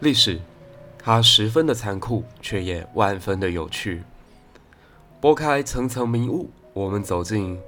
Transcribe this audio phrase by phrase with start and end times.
[0.00, 0.40] 历史，
[0.96, 4.04] 它十分的残酷，却也万分的有趣。
[5.20, 7.58] 拨开层层迷雾，我们走进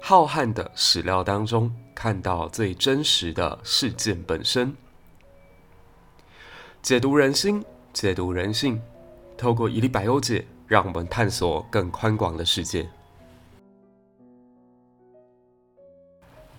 [0.00, 4.74] 浩瀚的史料当中，看到最真实的事件本身。
[6.80, 7.62] 解读人心，
[7.92, 8.80] 解读人性，
[9.36, 12.88] 透过一粒百忧解，让我们探索更宽广的世界。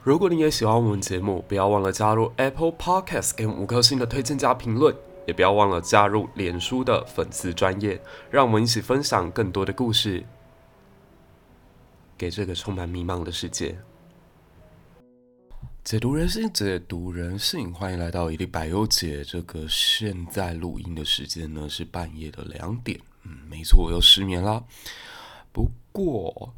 [0.02, 4.96] 如果你也喜欢我们节目，不要忘了加入 Apple Podcast，给五颗星的推荐加评论，
[5.28, 10.26] 也不要忘了加入脸书的粉丝专业，让我们一起分享更多的故事，
[12.18, 13.78] 给这个充满迷茫的世界。
[15.84, 19.22] 解读人心，解读人性，欢迎来到一粒百忧解。
[19.22, 24.64] 这个现在录音的时间呢是半夜的两点，嗯，没错，我又失眠啦。
[25.52, 26.54] 不过。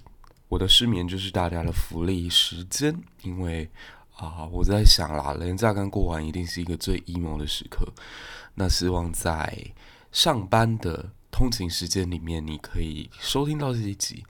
[0.52, 3.70] 我的失眠就是大家的福利时间，因为
[4.18, 7.88] 啊，我在想啦，连假刚过完，一定是一个最 emo 的时刻。
[8.56, 9.73] 那希望在
[10.12, 14.25] 上班的通勤时间里面，你可以收听到这一集。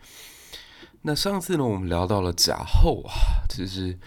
[1.02, 3.98] 那上次呢，我们聊到了贾后啊，其实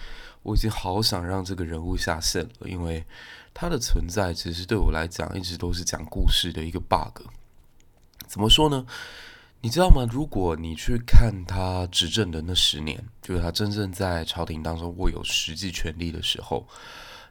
[0.45, 3.05] 我已经好想让这个人物下线了，因为
[3.53, 7.23] 他的存在，其实对我来讲，一直都是讲故事的一个 bug。
[8.29, 8.87] 怎么说呢？
[9.65, 10.07] 你知道吗？
[10.13, 16.69] 如果你去看他执政的那十年，就是他真正在朝廷当中握有实际权力的时候，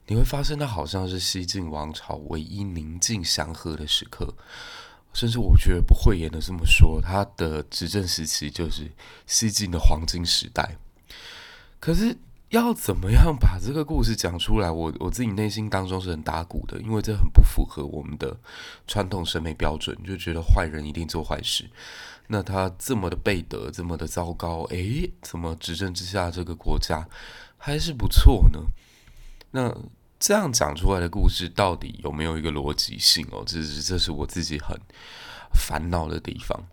[0.07, 4.33] 你会发现他好像是西晋王朝唯一宁静祥和的时刻。
[5.13, 8.91] 甚至我觉得不讳言的这么说，他的执政时期就是
[9.27, 10.75] 西晋的黄金时代。
[11.79, 12.17] 可是
[12.53, 14.69] 要怎么样把这个故事讲出来？
[14.69, 18.37] 我我自己内心当中是很打鼓的，因为这很不符合我们的
[18.87, 21.67] 传统审美标准，就觉得坏人一定做坏事。
[22.27, 27.07] 那他这么的背德，这么的糟糕，诶，怎么执政之下这个国家
[27.57, 28.59] 还是不错呢？
[29.49, 29.75] 那
[30.19, 33.43] 这样讲出来的故事到底有没有一个逻辑性哦？
[33.47, 34.79] 这是这是我自己很
[35.55, 36.63] 烦恼的地方。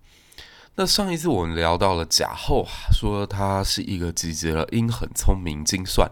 [0.81, 6.10] 那上一次我们聊到了贾后，说他是一个集结了阴狠、聪明、精算，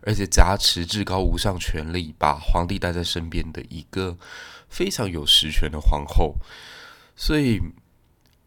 [0.00, 4.16] 而且挟持至高无上权力，把皇帝带在身边的一个
[4.70, 6.36] 非常有实权的皇后，
[7.14, 7.60] 所以。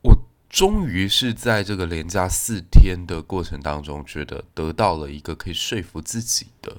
[0.02, 0.18] 我
[0.50, 6.78] 终于是在这个连假四天的过程当中，觉得得到了一个可以说服自己的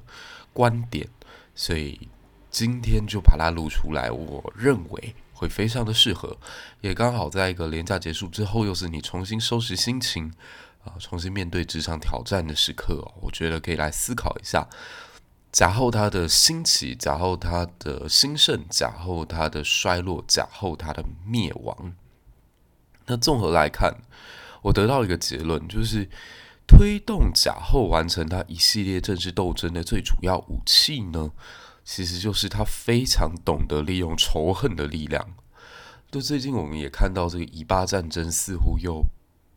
[0.53, 1.06] 观点，
[1.54, 2.09] 所以
[2.50, 4.10] 今天就把它录出来。
[4.10, 6.37] 我认为会非常的适合，
[6.83, 10.31] 也刚好在一个连假结束之后，又是你重新收拾心情
[10.84, 13.11] 啊，重新面对职场挑战的时刻。
[13.23, 14.69] 我觉得可以来思考一下
[15.51, 21.95] 假后他的兴起，假后他的兴盛，假后他的衰落，假后他的灭亡。
[23.07, 23.97] 那综合来看，
[24.61, 26.07] 我得到一个结论，就是
[26.69, 31.31] 推动贾后完成他一系列政治斗争的最主要武器呢，
[31.84, 35.34] 其实就是他非常懂得利用仇恨的力量。
[36.10, 39.04] 就最近我们也看到这个以巴战争似乎又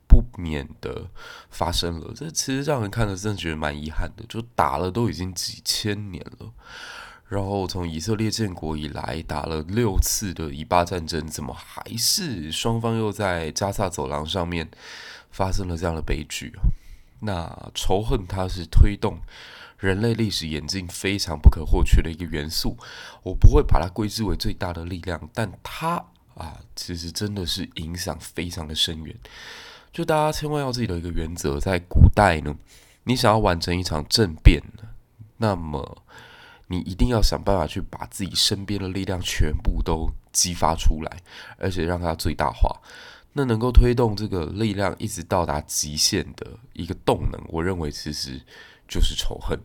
[0.07, 1.07] 不免的
[1.49, 6.51] 发生了，这其实让人看了真的觉得蛮遗憾的，就打了都已经几千年了。
[7.27, 14.69] 然后从以色列建国以来，打了六次的以巴战争，怎么还是双方又在加萨走廊上面
[15.31, 16.61] 发生了这样的悲剧啊？
[17.21, 19.17] 那仇恨它是推动
[19.83, 22.77] 人类历史演进非常不可或缺的一个元素，
[23.21, 25.95] 我不会把它归之为最大的力量，但它
[26.35, 29.13] 啊，其实真的是影响非常的深远。
[29.91, 32.55] 就大家千万要记得一个原则，在古代呢，
[33.03, 34.63] 你想要完成一场政变，
[35.35, 36.01] 那么
[36.67, 41.17] 你一定要想办法去把自己身边的力量全部都激发出来，
[41.57, 42.79] 而且让它最大化。
[43.33, 48.41] 那能够推动这个力量一直到达极限的一个动能，我认为其实
[48.87, 49.59] 就是仇恨。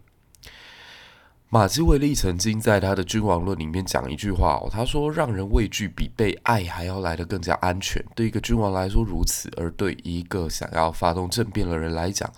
[1.50, 8.04] 马基维利曾经在他的《君王论》里面讲一句话哦，他说：“让人畏惧比被爱还要来得更加安全。
[8.14, 12.30] 对一个君王来说如此，而对一个想要发动政变的人来讲，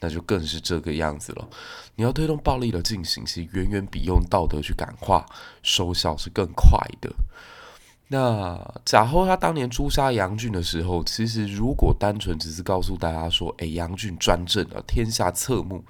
[0.00, 1.46] 那就更是这个样子了。
[1.94, 5.26] 你要推动暴力的进行，其远远比用道德去感化
[5.62, 7.12] 收效是更快的。”
[8.08, 15.84] 那贾后他当年诛杀杨俊的时候，其实如果单纯只是告诉大家说：“诶，杨俊专政了，天下侧目。”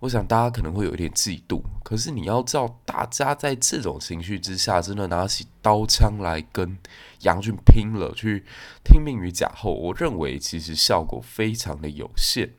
[0.00, 6.76] 我想大家可能会有一点嫉妒，可是你要知道大家在这种情绪之下，真的拿起刀枪来跟
[7.20, 8.44] 杨俊拼了，去
[8.84, 12.52] 听命于贾后，我认为其实效果非常的有限。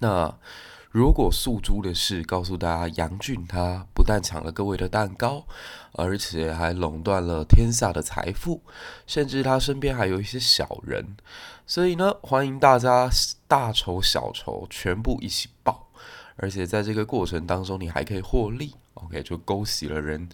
[0.00, 0.36] 那
[0.90, 5.46] 如果诉诸的是告诉大家，杨俊他不但抢了各位的蛋糕，
[5.92, 8.62] 而且还垄断了天下的财富，
[9.06, 11.16] 甚至他身边还有一些小人，
[11.66, 13.08] 所以呢，欢迎大家
[13.48, 15.83] 大仇小仇全部一起报。
[16.36, 18.74] 而且在这个过程当中，你还可以获利。
[18.94, 20.28] OK，就勾起了人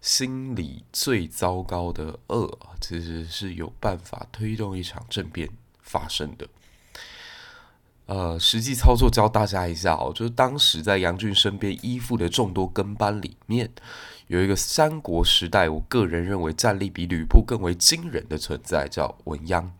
[0.00, 5.48] 心里最糟糕的恶，其实是有办法推动一场政变
[5.80, 6.46] 发生的。
[8.06, 13.70] 呃，实际操作教大家一下哦，就是当时在杨俊身边依附的众多跟班里面，
[14.26, 19.70] 有一个三国时代，我个人认为战力比吕布更为惊人的存在，叫文鸯。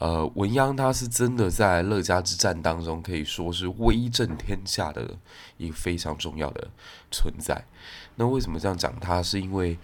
[0.00, 5.18] 呃，文鸯他是真的在乐嘉之战当中可以说是威震天下的
[5.58, 6.70] 一个非常重要的
[7.10, 7.66] 存在。
[8.14, 9.22] 那为什么这样讲他？
[9.22, 9.76] 是因为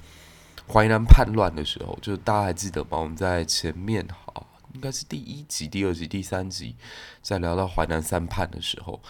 [0.66, 2.98] 淮南叛乱的时候，就大家还记得吗？
[2.98, 6.76] 我们在前面哈，应该是第一集、第二集、第三集，
[7.20, 9.02] 在聊到淮南三叛的时候，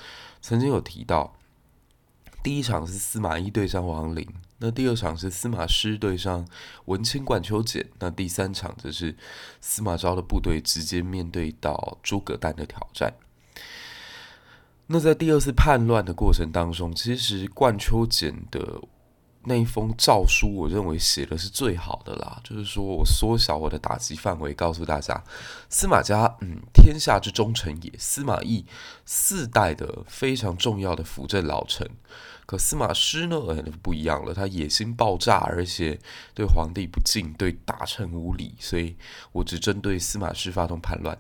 [0.43, 1.37] 曾经有提到，
[2.43, 4.26] 第一场是司马懿对上王陵。
[4.58, 6.47] 那第二场是司马师对上
[6.87, 9.14] 文钦、冠秋俭，那第三场则是
[9.61, 13.12] 司马昭的部队直接面对到诸葛诞的挑战。
[14.87, 18.81] 那在第二次叛乱的过程当中，其实冠秋俭的
[19.44, 22.41] 那一封诏书，我认为写的是最好的啦。
[22.43, 25.23] 就是说我缩小我的打击范围，告诉大家，
[25.69, 27.93] 司马家，嗯，天下之忠臣也。
[27.99, 28.64] 司马懿
[29.05, 31.91] 四代的非常重要的辅政老臣。
[32.46, 33.37] 可司马师呢？
[33.82, 34.32] 不一样了。
[34.32, 35.98] 他野心爆炸，而且
[36.32, 38.54] 对皇帝不敬，对大臣无礼。
[38.60, 38.94] 所以
[39.32, 41.19] 我只针对司马师发动叛乱。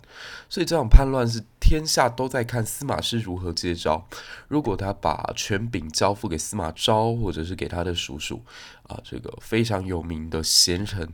[0.48, 4.06] 所以这场叛乱是天下都在看司马师如何接招。
[4.46, 8.40] 如果他把权柄交付给司马昭，或者是给他的叔叔
[8.84, 11.12] 啊，这个非常有名的贤臣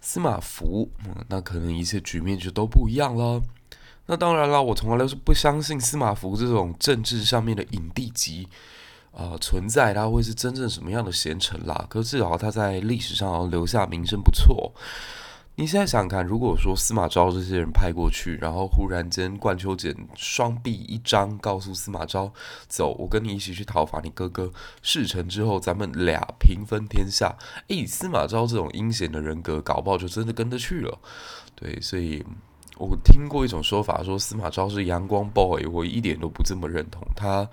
[0.00, 0.90] 司马孚，
[1.28, 3.40] 那可能一切局面就都不一样了。
[4.06, 8.48] 那当然了，我从来都是不相信司马孚这种政治上面的影帝级。
[9.12, 11.86] 啊、存在他会是真正什么样的贤臣啦？
[11.88, 14.72] 可是至少他在历史上留下名声不错。
[15.54, 22.32] 你现在想想看，如果说司马昭这些人派过去，然后忽然间冠秋简双臂一张，告诉司马昭
[22.68, 24.50] ：“走，我跟你一起去讨伐你哥哥。
[24.80, 27.36] 事成之后，咱们俩平分天下。”
[27.68, 30.98] 诶，司马昭这种阴险的人格，搞不好就真的跟着去了。
[31.54, 32.24] 对，所以
[32.76, 37.48] 我听过一种说法，说司马昭是阳光 boy，我一点都不这么认同他。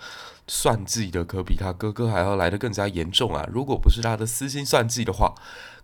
[0.52, 3.48] 算计的可比他哥哥还要来得更加严重啊！
[3.54, 5.32] 如果不是他的私心算计的话，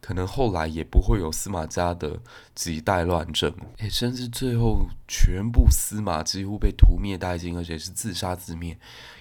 [0.01, 2.19] 可能后来也不会有司马家的
[2.55, 8.75] 几代乱政，诶，甚至最后全部司马几乎被屠灭殆尽，而且是自杀自灭，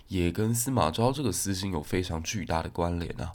[0.08, 3.30] 也跟司马昭这个私心有非常巨大的关联啊。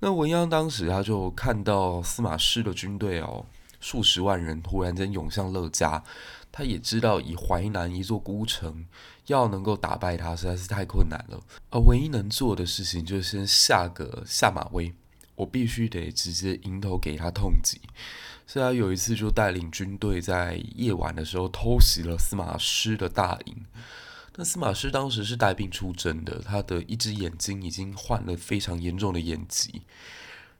[0.00, 3.44] 那文鸯当时他就看到司马师的军队哦，
[3.84, 6.02] 数十万人突然间涌向乐嘉，
[6.50, 8.86] 他也知道以淮南一座孤城。
[9.26, 11.38] 要能够打败他实在是太困难了，
[11.70, 14.92] 而唯一能做的事情就是先下个下马威，
[15.34, 17.78] 我必须得直接迎头给他痛击。
[18.46, 23.56] 所以他有一次就带领军队在夜晚的时候偷袭了司马师的大营。
[24.36, 29.82] 那司马师当时是带病出征的，他的一只眼睛已经患了非常严重的眼疾，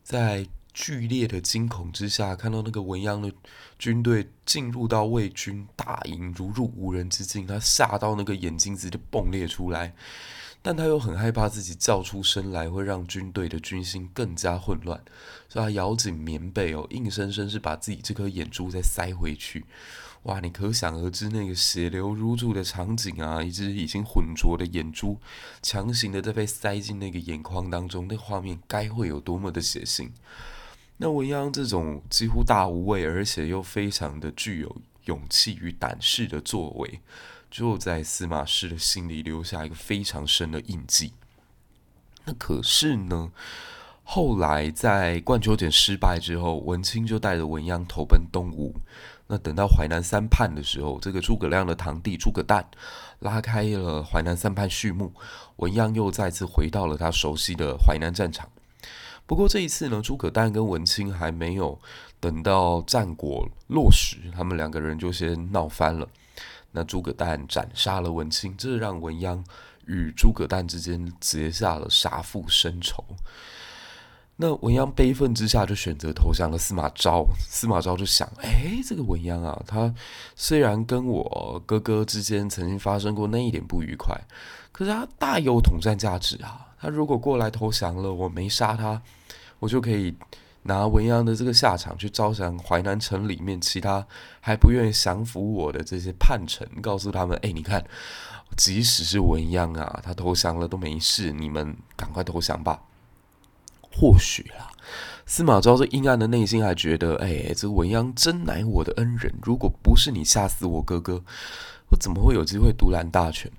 [0.02, 0.46] 在。
[0.74, 3.32] 剧烈的惊恐之下，看到那个文鞅的
[3.78, 9.94] 军队进入到魏军大营，如入无人之境，他吓到那个眼睛直接迸裂出来，
[10.60, 15.00] 但他又很害怕自己叫出声来会让军队的军心更加混乱，
[15.48, 19.64] 所以他咬紧棉被哦，硬生生是把自己这颗眼珠再塞回去。
[20.24, 25.20] 哇，你可想而知那个血流如注的场景啊，一只已经浑浊的眼珠
[25.62, 30.10] 强行的在被塞进那个眼眶当中，那画面该会有多么的血腥。
[31.04, 36.98] 那文鞅这种几乎大无畏，而且又非常的具有勇气与胆识的作为，
[37.50, 41.12] 就在司马师的心里留下一个非常深的印记。
[42.24, 43.30] 那可是呢，
[44.02, 48.74] 后来在冠秋俭失败之后，文钦就带着文鞅投奔东吴。
[49.26, 52.66] 那等到淮南三叛的时候，这个诸葛亮的堂弟诸葛诞
[53.18, 55.12] 拉开了淮南三叛序幕，
[55.56, 58.48] 文鸯又再次回到了他熟悉的淮南战场。
[59.26, 61.78] 不过这一次呢，诸葛诞跟文钦还没有
[62.20, 66.06] 等到战果落实，他们两个人就先闹翻了。
[66.72, 69.42] 那诸葛诞斩杀了文钦，这让文鸯
[69.86, 73.02] 与诸葛诞之间结下了杀父深仇。
[74.36, 77.24] 那文鸯悲愤之下就选择投降了司马昭。
[77.48, 79.94] 司马昭就想：哎，这个文鸯啊，他
[80.34, 84.20] 虽然跟我哥哥之间曾经发生过那一点不愉快，
[84.72, 86.73] 可是他大有统战价值啊。
[86.84, 89.00] 他如果过来投降了，我没杀他，
[89.58, 90.14] 我就可以
[90.64, 94.06] 拿文鞅的这个下场去招降淮南城里面其他
[94.38, 97.82] 还不愿意降服我的这些叛臣，告诉他们：哎，你看，
[98.54, 102.82] 即使是文鞅啊，他投降了都没事，你们赶快投降吧。
[103.90, 104.70] 或许啦，
[105.24, 111.24] 司马昭这阴暗的内心还觉得：哎，这文鞅真乃我的恩人，如果不是你吓死我哥哥，
[111.88, 113.50] 我怎么会有机会独揽大权？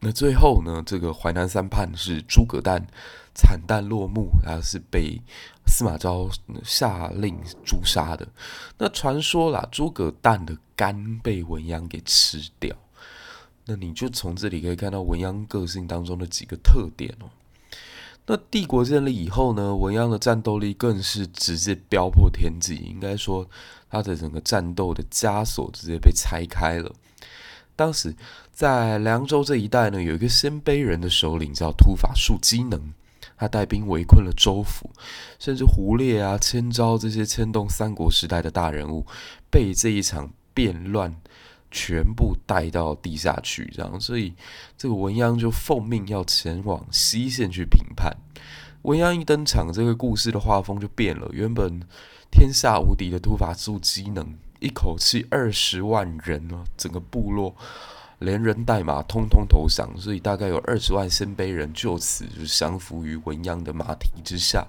[0.00, 2.86] 那最后呢，这个淮南三叛是诸葛诞
[3.34, 5.20] 惨淡落幕，他是被
[5.66, 6.28] 司马昭
[6.62, 8.28] 下令诛杀的。
[8.78, 12.76] 那传说啦，诸葛诞的肝被文鸯给吃掉。
[13.64, 17.26] 那你就从这里可以看到文鸯个性当中的几个特点哦。
[18.26, 23.48] 那帝国建立以后呢，文鸯的战斗力更是直接飙破天际，应该说
[23.90, 26.92] 他的整个战斗的枷锁直接被拆开了。
[27.76, 28.16] 当时
[28.50, 32.80] 在凉州这一带呢，有一个鲜卑人的首领叫突法术机能，
[33.36, 34.90] 他带兵围困了州府，
[35.38, 39.06] 甚至胡烈啊、千招这些牵动三国时代的大人物，
[39.50, 41.14] 被这一场变乱
[41.70, 44.32] 全部带到地下去，这样，所以
[44.78, 48.16] 这个文鸯就奉命要前往西线去平叛。
[48.82, 51.80] 文鸯一登场，这个故事的画风就变了，原本
[52.30, 54.34] 天下无敌的突法术机能。
[54.58, 57.54] 一口气二十万人哦，整个部落
[58.20, 64.66] 连人带马通通投降，所以大概有二十万鲜卑人就此就降服于文鸯的马蹄之下。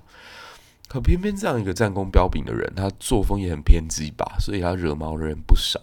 [0.90, 5.82] 可偏偏这样一个战功彪炳的人，他作风也很偏激吧，所以他惹毛的人不少。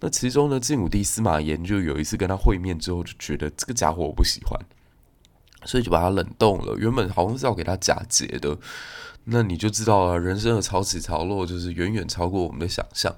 [0.00, 4.56] 那其中呢，晋武帝司马炎就有一次跟他会面之后，就觉得这个家伙我不喜欢，
[5.64, 6.76] 所以就把它冷冻了。
[6.78, 8.56] 原本好像是要给他假结的。
[9.30, 13.14] 那你就知道了，人生的潮起潮落就是远远超过我们的想象，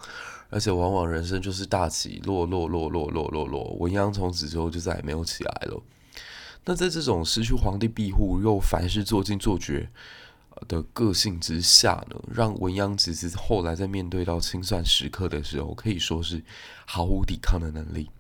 [0.49, 3.76] 而且往往人生就是大起落落落落落落落。
[3.78, 5.80] 文鸯从此之后就再也没有起来了。
[6.64, 9.88] 那在这种失去皇帝庇护又凡事做尽做绝
[10.66, 16.42] 的个性之下呢，让文鸯其实后来在面对到清算时刻的时候，可以说是
[16.87, 18.11] 毫无抵抗的能力。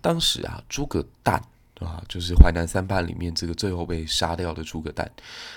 [0.00, 1.40] 当时啊，诸葛诞。
[1.80, 5.10] 啊，就是淮南三叛里面这个最后被杀掉的诸葛诞，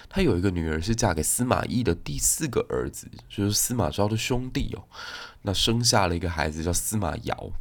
[0.09, 4.83] 他有一个女儿是嫁给司马懿的第四个儿子，就是司马昭的兄弟哦。
[5.43, 7.51] 那生下了一个孩子叫司马尧。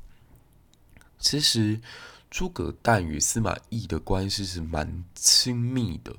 [1.18, 1.80] 其实
[2.30, 6.14] 诸葛诞与司马懿的关系是蛮亲密的。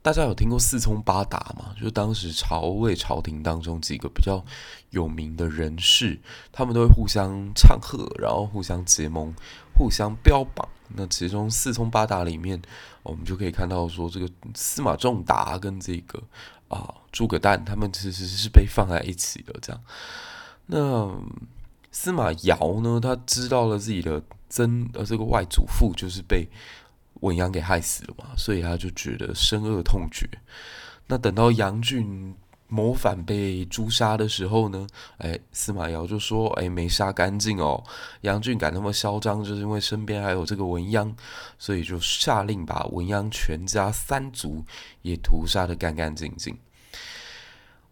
[0.00, 1.74] 大家有听过四通八达吗？
[1.76, 4.42] 就是当时曹魏朝廷当中几个比较
[4.90, 6.18] 有名的人士，
[6.52, 9.34] 他们都会互相唱和，然后互相结盟，
[9.76, 10.68] 互相标榜。
[10.94, 12.62] 那其中四通八达里面，
[13.02, 16.22] 我们就可以看到说，这个司马仲达跟这个
[16.68, 19.54] 啊诸葛诞，他们其实是被放在一起的。
[19.60, 19.82] 这样，
[20.66, 21.20] 那
[21.90, 26.48] 司马尧呢，他知道了自己的曾呃这个外祖父就是被
[27.20, 30.28] 文魅给害死了嘛，所以他就觉得深恶痛绝。
[31.06, 32.34] 那等到杨俊。
[32.70, 37.82] 谋反被诛杀的时候呢，哎，司马尧就说：“哎，没杀干净哦。
[38.20, 41.10] 杨俊敢那么嚣张，就是因为身边还有这个文鸯，
[41.58, 44.62] 所以就下令把文鸯全家三族
[45.00, 46.58] 也屠杀得干干净净。”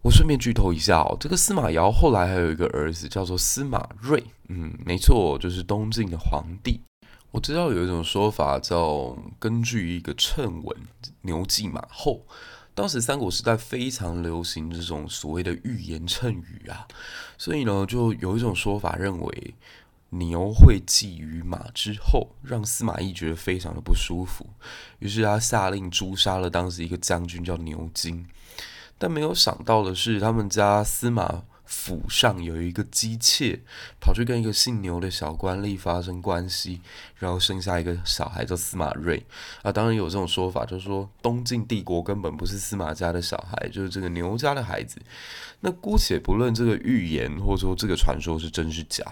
[0.05, 6.83] 我顺便剧透一下哦，这个司马尧后来还有一个儿子叫做司马睿，嗯，没错，就是东晋的皇帝。
[7.33, 10.77] 我知道有一种说法叫根据一个谶文，
[11.23, 12.25] 牛继马后。
[12.75, 16.87] 当时三国时代非常流行这种所谓的预言谶语啊，
[17.39, 19.55] 所以呢，就有一种说法认为
[20.11, 24.47] 牛会继于马之后，让司马懿觉得非常的不舒服，
[24.99, 28.27] 于是他下令诛杀了当时一个将军叫牛金，
[28.99, 31.45] 但没有想到的是，他们家司马。
[31.67, 33.61] 府上有一个姬妾，
[34.01, 36.81] 跑去跟一个姓牛的小官吏发生关系，
[37.19, 39.27] 然后生下一个小孩叫司马睿。
[39.63, 45.01] 啊，当然有这种说法，就是说东晋帝国根本不是司马家的小孩，就是这个牛家的孩子。
[45.61, 49.05] 那姑且不论这个预言或者说这个传说是真是假，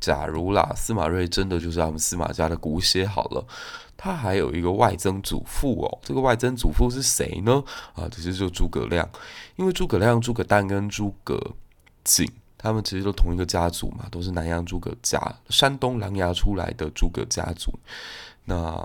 [0.00, 3.46] 假如啦，司马睿真的就是他们司马家的骨血好了，
[3.96, 7.62] 他还有一个外曾祖父哦，这个外曾祖父是谁呢？
[7.94, 9.08] 啊，其实就是诸葛亮，
[9.56, 11.54] 因为诸葛亮、诸葛诞跟诸葛。
[12.04, 17.72] 景，他们其实都同一个家族嘛，都是南阳诸葛家，山东琅琊出来的诸葛家族。
[18.44, 18.76] 那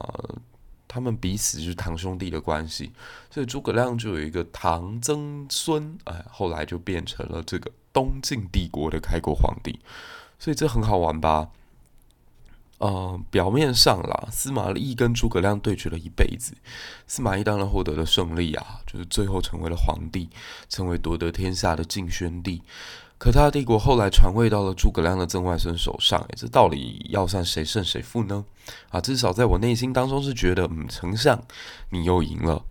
[0.87, 2.91] 他们彼此就是堂兄弟的关系，
[3.29, 9.79] 所以诸葛亮就有一个堂曾孙，哎，后来就变成了这个东晋帝国的开国皇帝。
[10.39, 11.49] 所以这很好玩吧？
[12.77, 16.53] 呃，表面上啦，司马懿跟诸葛亮对决了一辈子，
[17.07, 20.29] 司马懿当然获得了胜利啊，就是最后成为了皇帝，
[20.69, 22.61] 成为夺得天下的晋宣帝。
[23.17, 28.45] 可他的帝国后来传位到了诸葛亮的曾外孙手上，诶，这到底要算谁胜谁负呢？
[28.89, 31.41] 啊，至少在我内心当中是觉得，嗯，丞相
[31.89, 32.63] 你又赢了。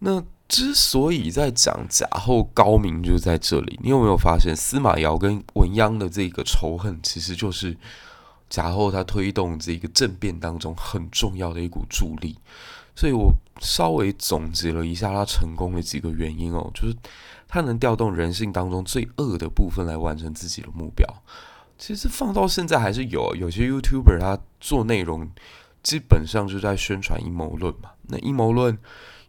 [0.00, 3.78] 那之所以在讲贾后高明，就在这里。
[3.82, 7.76] 你有没有发现司马尧跟文鸯的这个仇恨，其实就是
[8.50, 12.36] 贾后他推动这个政变当中很重要的一股助力？
[12.98, 16.96] 所以我稍微总结了一下他成功的几个原因哦，就是。
[17.50, 21.06] 他能调动人性当中最恶的部分来完成自己的目标。
[21.78, 25.30] 其实放到现在还是有有些 YouTuber 他做内容，
[25.82, 27.90] 基本上就在宣传阴谋论嘛。
[28.08, 28.76] 那阴谋论。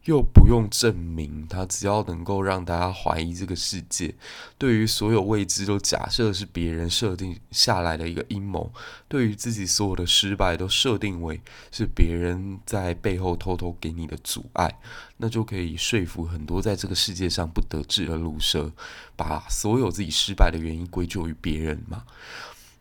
[0.06, 4.16] 又不用证明，他只要能够让大家怀疑这个世界，
[4.58, 8.72] 对于所有未知都假设是别人设定下来的一个阴谋，
[9.08, 11.40] 对于自己所有的失败都设定为
[11.72, 14.80] 是别人在背后偷偷给你的阻碍，
[15.18, 18.72] 那就可以说服很多在这个世界上不得志的鲁蛇，
[19.16, 22.04] 把所有自己失败的原因归咎于别人嘛。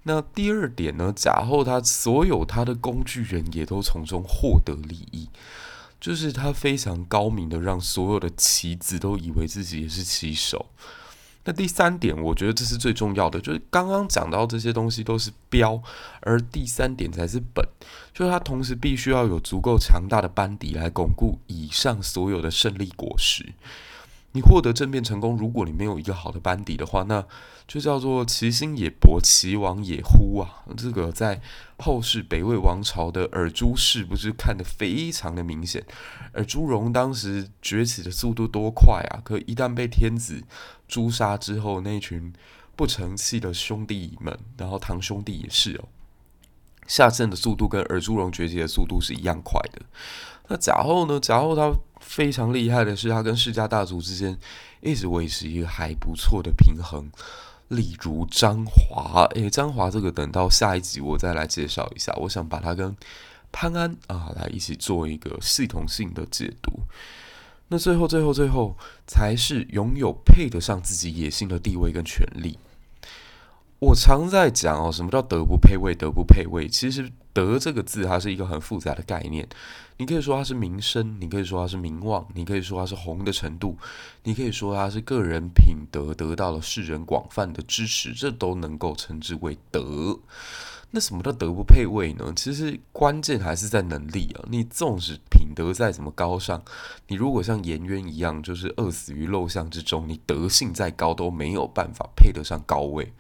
[0.05, 5.29] 那第二点呢，假后他所有他的工具人也都从中获得利益。
[6.01, 10.67] 就是他非常高明的，让所有的棋子都以为自己也是棋手。
[11.45, 15.83] 那第三点，我觉得这是最重要的，就是刚刚讲到这些东西都是标，
[16.21, 17.67] 而第三点才是本。
[18.13, 23.55] 就是他同时必须要有足够强大的班底来巩固以上所有的胜利果实。
[24.33, 27.25] 你获得政变成功，如果你没有一个好的班底的话，那
[27.67, 30.65] 就叫做其兴也勃，其亡也忽啊！
[30.77, 31.41] 这个在
[31.79, 35.85] 后世北魏王朝的尔朱氏不是看得非常的明显。
[36.35, 39.21] 尔朱荣当时崛起的速度多快啊！
[39.25, 40.43] 可一旦被天子
[40.87, 42.33] 诛杀之后，那群
[42.77, 45.89] 不成器的兄弟们，然后堂兄弟也是哦，
[46.87, 49.83] 下阵的速度跟尔朱荣崛起的速度是一样快的。
[50.51, 51.21] 那贾后呢？
[51.21, 54.37] 贾后他非常厉害的是，他跟世家大族之间
[54.81, 57.11] 一直维持一个还不错的平衡。
[57.69, 62.13] 例如张华，诶，张华这个等到下一集我再来介绍一下。
[62.17, 62.97] 我想把他跟
[63.53, 66.73] 潘安啊来一起做一个系统性的解读。
[67.69, 68.75] 那最后，最后，最后
[69.07, 72.59] 才是拥有配得上自己野心的地位跟权力。
[73.81, 75.95] 我常在讲哦，什么叫德不配位？
[75.95, 79.49] 德不配位，其实“德”这个字它是一个很复杂的概念。
[79.99, 83.77] 你可以说它是名声，你可以说它是名望，你可以说它是红的程度，
[84.25, 90.19] 你可以说它是个人品德得到了世人广泛的支持，这都能够称之为德。
[90.91, 92.33] 那什么叫德不配位呢？
[92.35, 94.43] 其实关键还是在能力啊。
[94.49, 96.61] 你纵使品德再怎么高尚，
[97.07, 103.13] 你如果像颜渊一样，就是饿死于陋巷之中，你德性再高都没有办法配得上高位。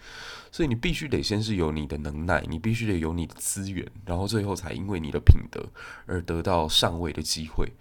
[0.50, 5.66] 所以你必须得先是有你的能耐，你必须得有你的资源，然后最后才因为你的品德
[6.06, 7.72] 而得到上位的机会。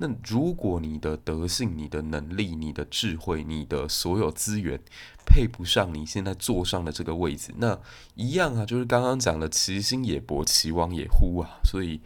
[0.00, 4.78] 那如果你的德性、你的能力、你的智慧、你的所有资源
[5.26, 7.76] 配不上你现在坐上的这个位置，那
[8.14, 11.58] 一样啊，就是刚刚讲的“其兴也勃，其亡也忽”啊。
[11.64, 12.00] 所以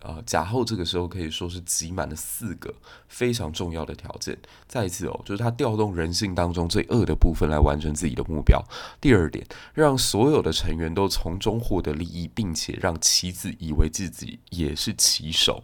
[0.00, 2.74] 啊，甲后这个时候可以说是集满了四个
[3.08, 4.36] 非常重要的条件。
[4.66, 8.62] 再一次哦，就是他调动人性当中最恶的部分来完成自己的目标。
[9.00, 15.62] 第二点，让所有的成员都从中获得利益，并且让棋子以为自己也是棋手。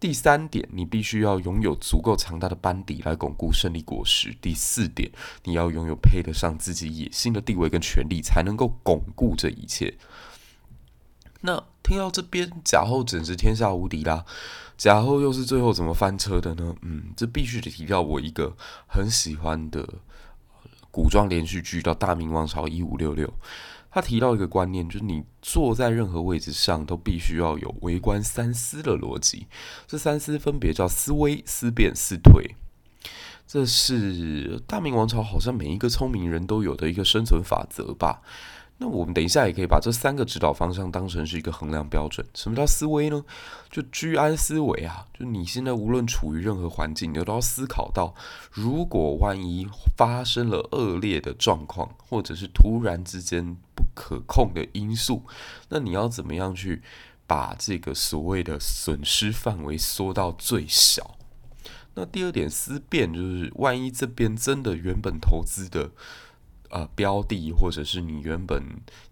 [0.00, 4.36] 第三点，你必须要拥有足够强大的班底来巩固胜利果实。
[4.42, 5.10] 第四点，
[5.44, 9.94] 你要拥有配得上自己野心的地位跟权力，才能够巩固这一切。
[11.46, 14.24] 那听到这边，贾后简直天下无敌啦！
[14.78, 16.74] 贾后又是最后怎么翻车的呢？
[16.80, 19.86] 嗯，这必须得提到我一个很喜欢的
[20.90, 23.28] 古装连续剧，叫《大明王朝一五六六》。
[23.90, 29.46] 他提到一个观念，就是你坐在任何位置上都必须要有为官三思的逻辑。
[29.86, 32.56] 这三思分别叫思危、思变、思退。
[33.46, 38.22] 这是大明王朝好像每一个聪明人都有的一个生存法则吧。
[38.84, 42.26] 那我们等一下也可以把这三个指导方向当成是一个衡量标准。
[42.34, 43.24] 什么叫思维呢？
[43.70, 45.06] 就居安思危啊！
[45.18, 48.14] 就你现在无论处于任何环境，你都要思考到，
[48.50, 49.66] 如果万一
[49.96, 55.22] 发生了恶劣的状况，或者是突然之间不可控的因素，
[55.70, 56.82] 那你要怎么样去
[57.26, 61.16] 把这个所谓的损失范围缩到最小？
[61.94, 65.92] 那第二点思变，就是万一这边真的原本投资的。
[66.74, 68.60] 呃，标的或者是你原本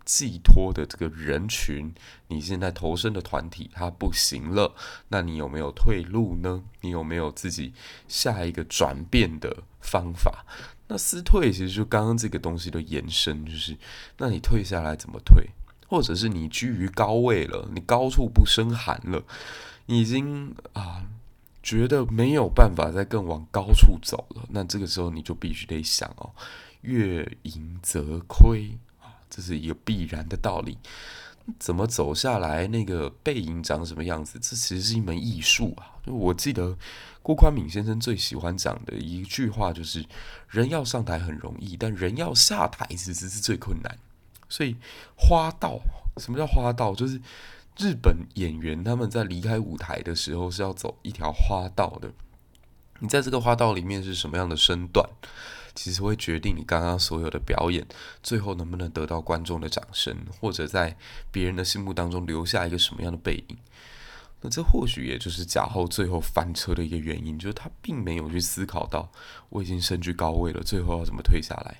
[0.04, 1.94] 寄托的这个人群，
[2.26, 4.74] 你现在投身的团体它不行了，
[5.06, 6.64] 那你有没有退路呢？
[6.80, 7.72] 你有没有自己
[8.08, 10.44] 下一个转变的方法？
[10.88, 13.76] 那思退其实就刚刚这个东西的延伸，就是
[14.18, 15.50] 那你退下来怎么退？
[15.86, 19.22] 或者是你居于高位了，你高处不胜寒了，
[19.86, 21.06] 已经啊
[21.62, 26.34] 觉得没有办法再更往高处走了，那这个时候你就必须得想哦。
[26.82, 30.78] 月盈则亏啊，这是一个必然的道理。
[31.58, 32.68] 怎么走下来？
[32.68, 34.38] 那个背影长什么样子？
[34.38, 35.98] 这其实是一门艺术啊！
[36.06, 36.78] 就我记得
[37.20, 40.04] 郭宽敏先生最喜欢讲的一句话，就是
[40.48, 43.98] “人要上台很容易，但人要下台其实是最困难。”
[44.48, 44.76] 所以
[45.16, 45.80] 花道，
[46.18, 46.94] 什么叫花道？
[46.94, 47.20] 就是
[47.76, 52.12] 日本演员他们在离开舞台的时候是要走一条花道的。
[53.00, 55.08] 你在这个花道里面是什么样的身段？
[55.74, 57.86] 其实会决定你刚刚所有的表演
[58.22, 60.96] 最后能不能得到观众的掌声，或者在
[61.30, 63.56] 别人的心目当中留下一个什么样的背影。
[64.40, 69.08] 那这或许也就是贾后最后翻车的一个原因，就是他并没有去思考到
[69.50, 71.76] 我已经身居高位了，最后要怎么退下来。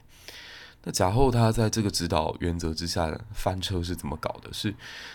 [0.85, 4.53] 那贾后他在这个指导原则之下翻车是怎么搞的？
[4.53, 4.75] 是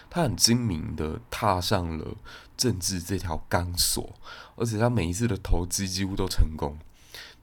[0.09, 2.15] 他很精明的踏上了
[2.55, 4.13] 政治这条钢索，
[4.55, 6.77] 而且他每一次的投机几乎都成功。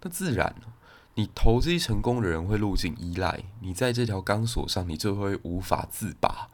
[0.00, 0.54] 那自然，
[1.16, 6.48] 你投机成功的人会路径依赖，你在这条钢索上，你就会无法自拔。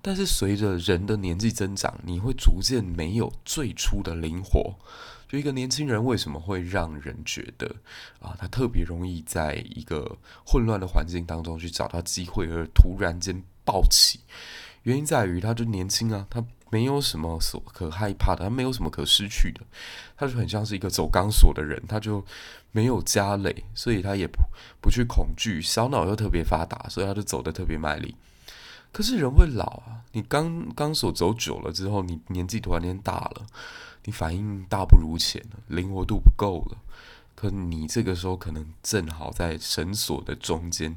[0.00, 4.74] 但是随着人的年纪增长，你会逐渐没有最初的灵活。
[5.28, 7.76] 就一个年轻人为什么会让人觉得
[8.18, 14.20] 啊，他特别容易在一个混乱的环境当中去找到机会，而突然间暴起？
[14.82, 19.60] 原因在于他就年轻啊，他没有什么所可害怕的，他没有什么可失去的，
[20.16, 22.24] 他就很像是一个走钢索的人，他就
[22.70, 24.38] 没有家累，所以他也不
[24.80, 28.16] 不去恐惧，小脑又特别发达，所以他就走得特别卖力。
[28.90, 33.46] 可是人会老啊，你钢钢索走久了之后，你年纪突然间大了。
[34.04, 36.78] 你反应大不如前了，灵活度不够了。
[37.36, 40.96] 可你这个时候可能正好在绳索的中间，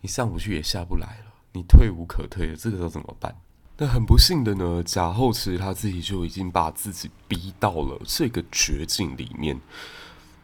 [0.00, 2.56] 你上不去也下不来了，你退无可退了。
[2.56, 3.34] 这个时候怎么办？
[3.78, 9.60] 那很不幸的呢，贾后其实他自己就已经把自己逼到了这个绝境里面。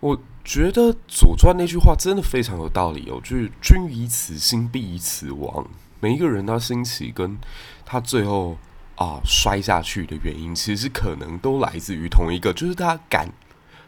[0.00, 5.66] 我觉得《左传》那句话真的非常有道理哦，就是“君以此心，必以此亡”。
[6.00, 7.38] 每一个人他兴起跟
[7.84, 8.56] 他最后。
[8.96, 13.26] 啊，摔下去的原因其实可能都来自于同一个，就是他敢，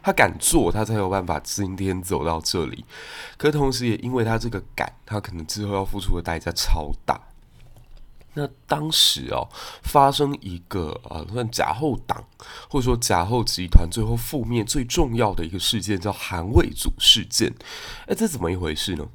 [0.02, 2.82] 他敢做，他才有办法今天走到这里。
[3.36, 7.20] 可同时也因为他这个敢，他可能之后要付出的代价超大。
[8.34, 9.48] 那当时哦，
[9.82, 12.24] 发生一个啊，算贾后党
[12.68, 17.52] 或者说贾后集团最后覆灭最重要的一个事件，叫韩魏组事件。
[18.06, 19.06] 哎，这怎么一回事呢？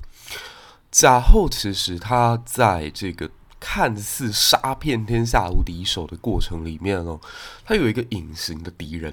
[0.91, 3.29] 贾后其实他在这个。
[3.59, 7.19] 看似杀遍天下无敌手的过程里面哦，
[7.65, 9.11] 他有一个隐形的敌人，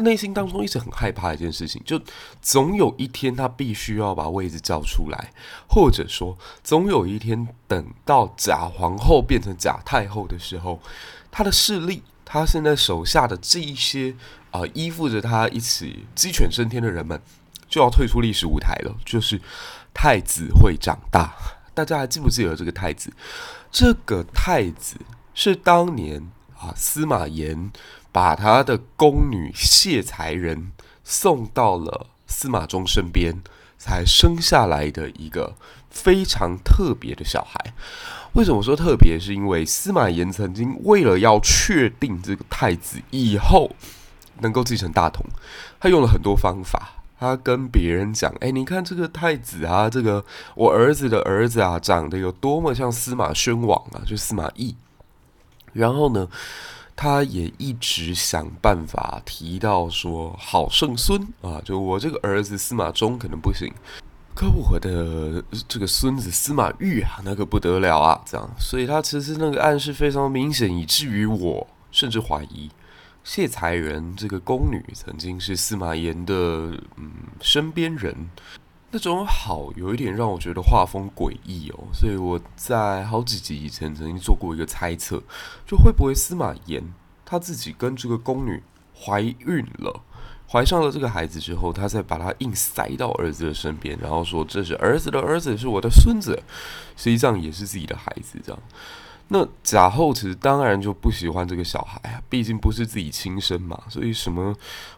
[0.00, 2.00] 他内心当中一直很害怕一件事情，就
[2.40, 5.30] 总有一天他必须要把位置叫出来，
[5.68, 10.80] 或者说总有一天等到贾皇后变成贾太后的时候，
[11.30, 14.16] 他的势力，他现在手下的这一些
[14.50, 17.20] 啊、依附着他一起鸡犬升天的人们，
[17.68, 19.38] 就要退出历史舞台了，就是
[19.92, 21.34] 太子会长大。
[21.74, 23.12] 大家还记不记得这个太子？
[23.70, 24.96] 这个太子
[25.34, 26.26] 是当年
[26.58, 27.70] 啊，司马炎
[28.12, 30.72] 把他的宫女谢才人
[31.04, 33.42] 送到了司马衷身边，
[33.78, 35.54] 才生下来的一个
[35.90, 37.72] 非常特别的小孩。
[38.34, 39.18] 为什么说特别？
[39.18, 43.74] 是因为司马炎曾经为了要确定这个太子以后
[44.40, 45.24] 能够继承大统，
[45.80, 47.02] 他用了很多方法。
[47.18, 54.74] 他跟别人讲：“哎，你看这个太子啊，这个我儿子的儿子啊，长得有多么像司马宣王啊，就司马懿。
[55.74, 56.26] 然后呢，
[57.02, 63.72] 他也一直想办法提到说，好圣孙啊，就我这个儿子司马衷可能不行，
[64.34, 68.46] 可我的这个孙子司马昱啊，那可不得了啊，这样。
[68.58, 72.70] 所以他其实那个暗示非常明显，以至于我甚至怀疑。”
[73.24, 76.34] 谢才人这个宫女曾经是司马炎的
[76.96, 78.14] 嗯身边人，
[78.92, 85.22] 那种好有一点让我觉得画风诡异哦，所以我在好几集以前曾经做过一个猜测，
[85.64, 86.82] 就会不会司马炎
[87.24, 88.60] 他自己跟这个宫女
[88.92, 90.02] 怀孕了，
[90.50, 96.42] 怀上了这个孩子之后，他再把他硬塞到儿子的身边，然后说这是儿子的儿子，是我的孙子，
[96.96, 98.60] 实际上也是自己的孩子这样。
[99.32, 104.52] 那贾后其实当然就不喜欢这个小孩啊，毕竟不是自己亲生嘛，所以什么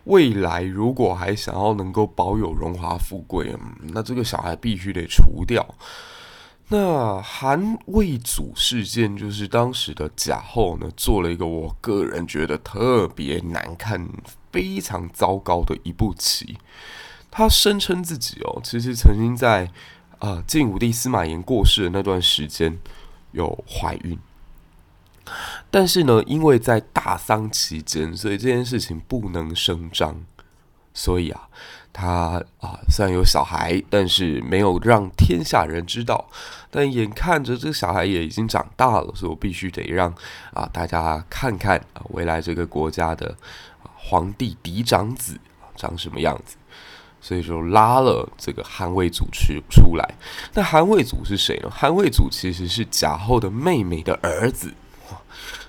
[0.05, 5.63] 未来如果还想要能够保有荣华富贵，嗯，那这个小孩必须得除掉。
[6.69, 14.09] 那韩魏组事件就是当时的贾后呢，做了一个我个人觉得特别难看、
[14.51, 16.57] 非常糟糕的一步棋。
[17.31, 19.71] 他声称自己哦，其实曾经在
[20.21, 22.79] 啊晋武帝司马炎过世的那段时间。
[23.33, 24.19] 有怀孕，
[25.71, 30.25] 但是呢，因为在大丧期间，所以这件事情不能声张。
[30.95, 31.49] 所以啊，
[31.91, 36.29] 他啊虽然有小孩，但是没有让天下人知道。
[36.71, 40.15] 但眼看着这个小孩也已经长大了，所以我必须得让
[40.53, 43.35] 啊大家看看啊未来这个国家的
[43.97, 45.41] 皇帝嫡长子
[45.75, 46.57] 长什么样子。
[47.23, 50.15] 所以就拉了这个韩魏组去出来。
[50.53, 51.71] 那韩魏组是谁呢？
[51.71, 54.75] 韩魏组其实是贾后的妹妹的儿子，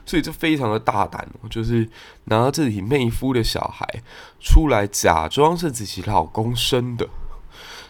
[0.06, 1.88] 所以这非常的大胆，就是
[2.26, 3.88] 拿自己妹夫的小孩
[4.42, 7.08] 出来，假装是自己老公生的。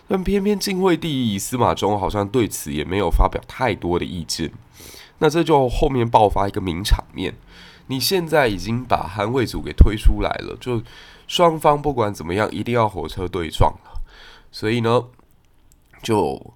[0.09, 4.51] 但偏偏晋惠帝司马衷好像对此也没有发表太多的意见。
[5.19, 7.33] 那这就后面爆发一个名场面。
[7.87, 10.81] 你现在已经把韩魏组给推出来了，就
[11.33, 14.03] 双方不管怎么样，一定要火车对撞了。
[14.51, 15.03] 所以呢，
[16.03, 16.53] 就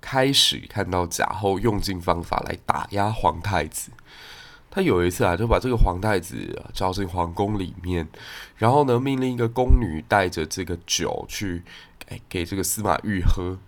[0.00, 3.90] 开始看到贾后用尽方法来打压皇太子。
[4.70, 8.06] 他有一次啊，就把这个皇太子招进皇宫里面，
[8.56, 11.64] 然后呢，命令一个宫女带着这个酒去
[11.98, 13.58] 给给这个司马懿喝。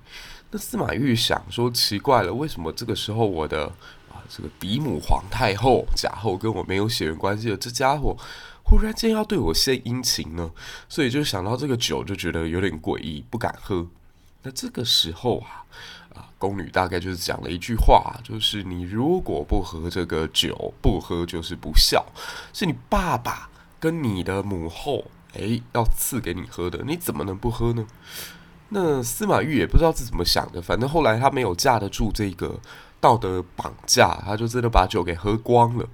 [0.53, 3.66] 那司马懿想说，奇怪了，为什么这个时候我的
[4.09, 8.16] 啊这个嫡母皇太后贾后跟我没有血缘关系的这家伙，
[8.73, 10.51] 忽然间要对我献殷勤呢？
[10.89, 13.87] 所以就想到这个酒，就觉得有点诡异，不敢喝。
[14.45, 15.67] 那这个时候啊。
[16.15, 22.05] 啊，宫女大概就是讲了一句话，就是你如果不喝这个酒，不喝就是不孝，
[22.53, 23.49] 是你爸爸
[23.81, 27.87] 跟你的母后，诶，要赐给你喝的，你怎么能不喝呢？
[28.69, 32.61] 那司马懿也不知道是怎么想的，反正后来他没有架得住这个
[33.01, 35.89] 道德绑架，他就真的把酒给喝光了。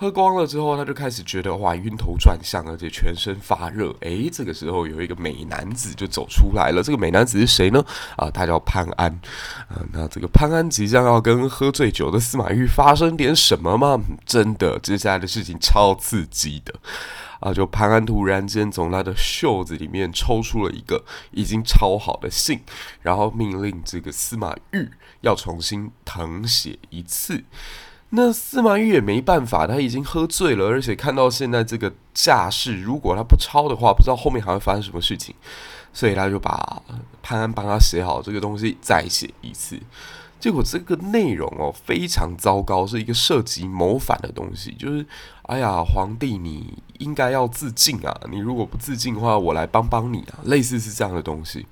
[0.00, 3.94] 喝光了之后，他就开始觉得哇，晕头转向，而且全身发热。
[4.00, 6.82] 诶，这个时候有一个美男子就走出来了。
[6.82, 7.84] 这个美男子是谁呢？
[8.16, 9.12] 啊，他叫潘安。
[9.68, 14.00] 啊，那这个潘安即将要跟喝醉酒的司马懿发生点什么吗？
[14.24, 16.74] 真的，接下来的事情超刺激的。
[17.40, 22.58] 啊，就潘安突然间从他的袖子里面抽出了一个已经抄好的信，
[23.02, 24.88] 然后命令这个司马懿
[25.20, 27.44] 要重新誊写一次。
[28.12, 35.34] 那司马懿也没办法，他已经喝醉了，而且看到现在这个架势，如果他不抄的话，不知道后面还会发生什么事情，
[35.92, 36.82] 所以他就把
[37.22, 39.78] 潘安帮他写好这个东西，再写一次。
[40.40, 45.06] 结果这个内容哦非常糟糕，是一个涉及谋反的东西，就是
[45.42, 51.66] 哎呀，皇帝你应该要自尽啊，你如果不自尽的话，我来帮帮你啊，类似是这样的东西。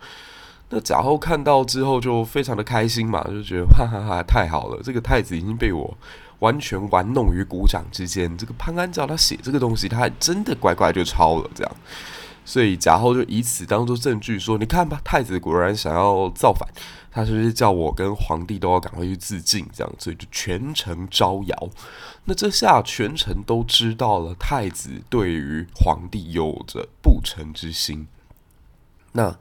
[0.71, 5.97] 那贾后看到之后就非常的开心嘛，就觉得哈哈哈，太好了，这个太子已经被我
[6.41, 8.37] 完全玩弄于股掌之间。
[8.37, 11.77] 这个潘安叫他写这个东西，他还真的乖乖就抄了这样。
[12.45, 16.69] 所以贾后就以此当做证据说，你看吧，太子果然想要造反，
[17.11, 19.93] 他是不是叫我跟皇帝都要赶快去自尽这样？
[19.99, 21.71] 所以就全城招摇。
[22.25, 28.07] 那这下全城都知道了，太子对于皇帝有着不臣之心。
[29.13, 29.37] 那。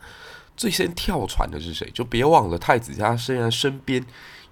[0.57, 1.87] 最先跳船的是谁？
[1.93, 4.03] 就别忘了，太子家虽然身边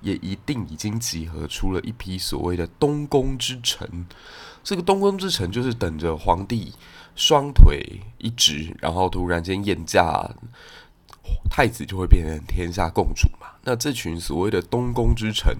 [0.06, 4.06] 也一定已经集合出了一批所谓的东宫之臣。
[4.64, 6.72] 这个东宫之臣就是等着皇帝
[7.16, 10.30] 双腿一直，然后突然间验驾，
[11.50, 13.48] 太子就会变成天下共主嘛。
[13.64, 15.58] 那这群所谓的东宫之臣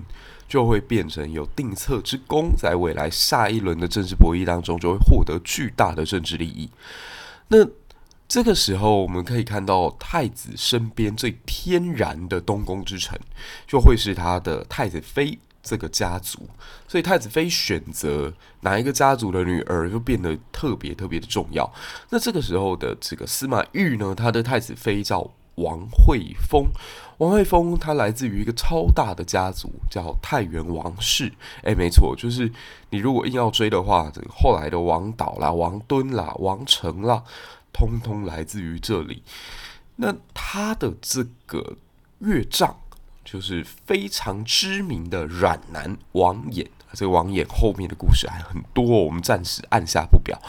[0.48, 6.70] 就会变成有定策之功，在未来下一轮的政治博弈当中，就会获得巨大的政治利益。
[7.48, 7.66] 那
[8.28, 13.20] 这个时候，我们可以看到太子身边最天然的东宫之臣，
[13.68, 16.40] 就会是他的太子妃这个家族。
[16.88, 21.72] 所以，太子妃选择哪一个家族的女儿，就变得特别特别的重要。
[22.10, 26.66] 那这个时候的这个司马懿呢，他的太子妃叫王惠丰。
[27.20, 31.32] 王惠丰他来自于一个超大的家族，叫太原王氏。
[31.64, 32.52] 诶，没错，就是
[32.90, 37.24] 你如果硬要追的话，这个后来的王导啦、王敦啦、王成啦。
[37.76, 39.22] 通通来自于这里。
[39.98, 41.76] 那他的这个
[42.20, 42.80] 岳丈，
[43.26, 46.66] 就是非常知名的阮南王衍。
[46.94, 50.40] 这个王衍后面的故事还很多，我们暂时按下不表。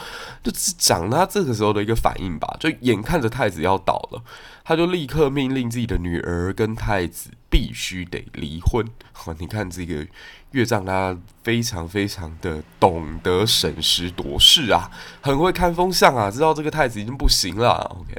[0.43, 2.55] 就只讲他这个时候的一个反应吧。
[2.59, 4.23] 就眼看着太子要倒了，
[4.63, 8.85] 他就立刻命令自己的女儿跟太子必须得离婚。
[9.39, 10.05] 你看这个。
[10.51, 17.73] 岳丈他非常非常的懂得审时度势啊，很会看风向啊，知道这个太子已经不行了。
[17.99, 18.17] OK，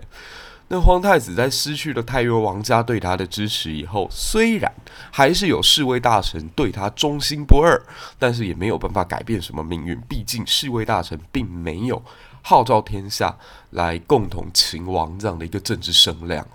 [0.69, 4.73] 那皇太子在失去了太原王家对他的支持以后，虽然
[5.11, 7.81] 还是有侍卫大臣对他忠心不二，
[8.19, 9.99] 但是也没有办法改变什么命运。
[10.03, 12.03] 毕竟侍卫大臣并没有
[12.43, 13.37] 号召天下
[13.71, 16.47] 来共同勤王这样的一个政治声量。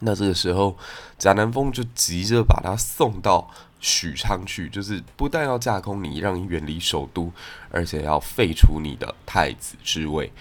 [0.00, 0.76] 那这个时候，
[1.16, 3.50] 贾南风就急着把他送到。
[3.80, 7.30] 许昌去，就是不但要架空你，让你远离首都，
[7.70, 10.32] 而且要废除你的太子之位。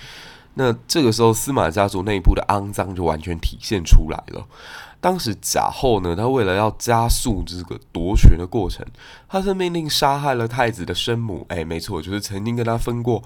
[0.56, 4.48] 那这个时候，司马家族内部的肮脏就完全体现出来了。
[5.02, 8.86] 当时贾后呢，他为了要加速这个夺权的过程，
[9.28, 11.46] 他是命令杀害了太子的生母。
[11.50, 13.22] 哎，没错，就是曾经跟他分过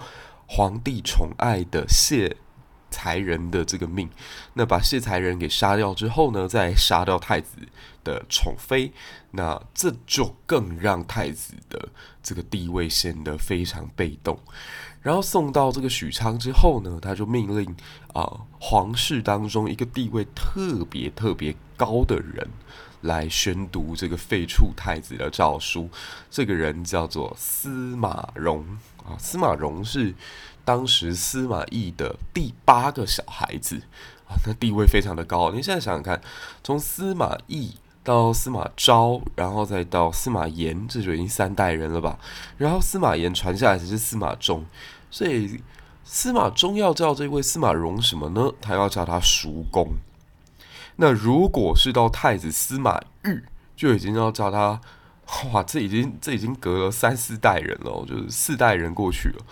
[0.47, 2.35] 皇帝宠爱的谢
[2.89, 4.09] 才人的这个命。
[4.53, 7.57] 那把谢才人给杀掉之后呢，再杀掉太子
[8.03, 8.91] 的宠妃。
[9.31, 11.89] 那这就更让太子的
[12.23, 14.39] 这个地位显得非常被动。
[15.07, 17.73] 然后送到这个许昌之后呢，他就命令
[18.11, 22.45] 啊、皇室当中一个地位特别特别高的人
[22.99, 25.89] 来宣读这个废黜太子的诏书。
[26.29, 28.59] 这个人叫做司马融
[28.97, 30.13] 啊，司马融是
[30.65, 33.77] 当时司马懿的第八个小孩子
[34.27, 35.53] 啊，那地位非常的高。
[35.53, 36.21] 你现在想想看，
[36.61, 37.75] 从司马懿。
[38.03, 42.17] 到司马昭，然后再到司马炎，这就已经三代人了吧？
[42.57, 44.65] 然后司马炎传下来才是司马衷，
[45.09, 45.61] 所以
[46.03, 48.51] 司马衷要叫这位司马融什么呢？
[48.61, 49.93] 他要叫他叔公。
[50.97, 53.43] 那如果是到太子司马昱，
[53.75, 54.81] 就已经要叫他，
[55.51, 59.45] 哇，这已经这已经隔了三四代人了，就是四代人过去了。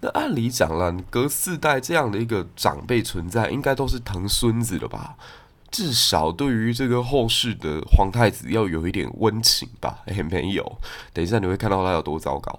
[0.00, 5.16] 那按理讲了，隔四代这样的一个长辈存在，应该都是疼孙子的吧？
[5.70, 9.98] 至少对于这个后世的皇太子要有一点温情吧？
[10.06, 10.78] 诶，没有。
[11.12, 12.58] 等一下你会看到他有多糟糕。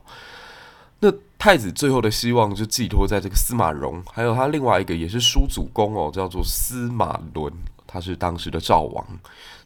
[0.99, 7.51] 那太子最后的希望就寄托在这个司马荣，还有他另外一个也是叔祖公哦，叫做司马伦，
[7.85, 9.05] 他是当时的赵王。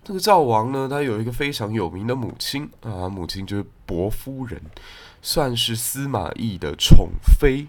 [0.04, 4.62] 这个赵王呢，他有一个非常有名的母亲啊，母亲就是伯夫人，
[5.22, 7.68] 算是司马懿的宠妃。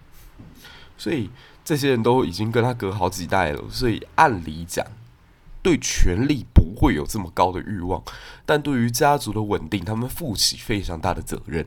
[0.99, 1.31] 所以
[1.65, 4.85] 这些人都已经跟他隔好几代了，所以按理讲。
[5.63, 8.03] 对权力不会有这么高的欲望，
[8.45, 11.65] 但对于家族的稳定，他们负起非常大的责任。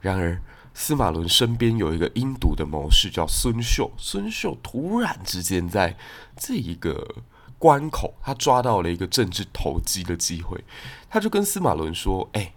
[0.00, 0.42] 然而，
[0.74, 3.90] 司马伦身边有一个阴毒的谋士，叫孙秀。
[3.96, 5.96] 孙秀突然之间在
[6.36, 7.16] 这一个
[7.58, 10.62] 关口，他抓到了一个政治投机的机会，
[11.08, 12.52] 他就跟司马伦说：“哎，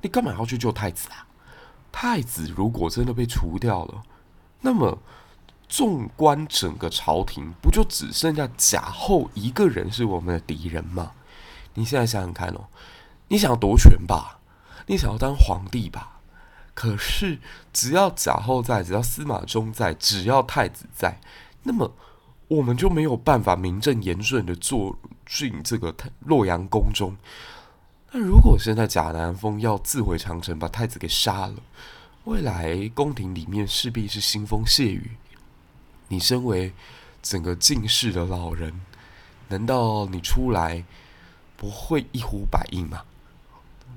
[0.00, 1.28] 你干嘛要去救太子啊？
[1.92, 4.02] 太子如果真的被除掉了，
[4.62, 4.98] 那么……”
[5.68, 11.12] 纵观整个朝廷，不就只剩下贾后一个人是我们的敌人吗？
[11.72, 12.66] 你现在想想看哦，
[13.28, 14.40] 你想要夺权吧，
[14.86, 16.11] 你想要当皇帝吧，
[16.74, 17.38] 可是
[17.72, 21.20] 只要贾后在，只要司马衷在，只要太子在，
[21.62, 21.92] 那么
[22.48, 27.16] 我们就没有办法名正言顺的坐进这个太洛阳宫中。
[28.10, 31.54] 那如果现在贾南风要自毁长城，把太子给杀了，
[32.24, 35.12] 未来宫廷里面势必是腥风血雨。
[36.08, 36.72] 你身为
[37.22, 38.80] 整个进士的老人，
[39.48, 40.84] 难道你出来
[41.56, 43.02] 不会一呼百应吗？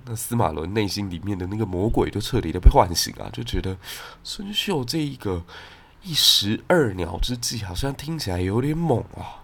[0.06, 3.76] 那司马伦内心里面的那个魔鬼就彻底的被唤醒了，就觉得
[4.24, 5.44] 孙秀这一个
[6.04, 9.44] 一石二鸟之计，好像听起来有点猛啊。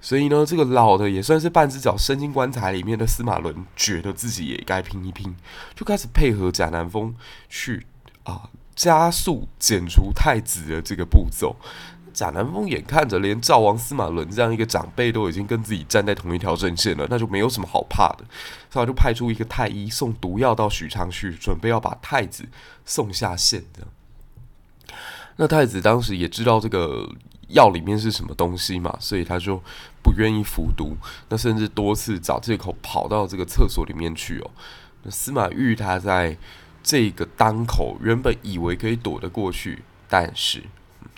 [0.00, 5.36] 所以呢，这个老的也算是半只脚伸进棺材里面的司马伦，觉得自己也该拼一拼，
[5.74, 7.14] 就开始配合贾南风
[7.48, 7.86] 去
[8.24, 8.48] 啊。
[8.76, 11.54] 加速剪除太子的这个步骤，
[12.12, 18.24] 贾南风眼看着连赵王司马伦这样一个长辈都已经跟自己站在同一条阵线了，那就没有什么好怕的，
[18.70, 22.48] 所以他就派出一个太医送毒药到许昌去，准备要把太子
[22.84, 23.86] 送下线的。
[25.36, 27.08] 那太子当时也知道这个
[27.48, 29.62] 药里面是什么东西嘛，所以他就
[30.02, 30.96] 不愿意服毒，
[31.28, 34.50] 那甚至多次找借口跑到这个厕所里面去哦。
[35.02, 36.36] 那司马懿他在。
[36.82, 40.64] 这个当口原本以为可以躲得过去，但是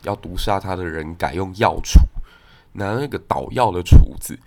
[0.02, 2.00] 要毒杀他的人改用药杵，
[2.72, 4.38] 拿那个捣药的杵子，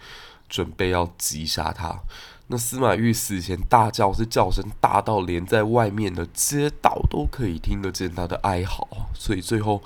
[0.47, 1.99] 准备要击杀他。
[2.47, 8.87] 那司马懿死前大叫，是叫声大到连在外面的街道都可以听得见他的哀嚎。
[9.15, 9.81] 所以最后，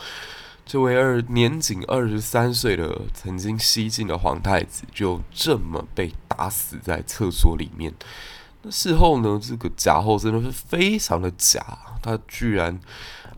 [0.66, 7.94] 这位二年仅二十三岁的曾经西晋的皇太子，就这么被打死在厕所里面。
[8.62, 9.40] 那事后呢？
[9.42, 11.66] 这个贾后真的是非常的假，
[12.02, 12.78] 他居然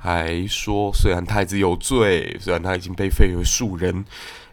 [0.03, 4.03] 还说，虽然太子有罪，虽然他已经被废为庶人，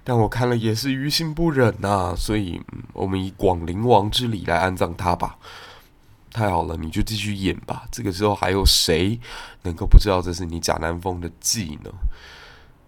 [0.04, 2.60] 但我看了也是于心不忍呐、所以，
[2.92, 5.38] 我们以广陵王之礼来安葬他吧。
[6.30, 7.84] 太好了，你就继续演吧。
[7.90, 9.18] 这个时候还有谁
[9.62, 11.90] 能够不知道这是你贾南风的计呢？